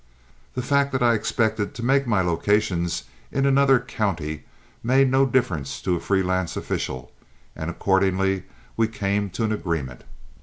[0.55, 4.45] The fact that I expected to make my locations in another county
[4.81, 7.11] made no difference to a free lance official,
[7.55, 8.45] and accordingly
[8.75, 10.03] we came to an agreement.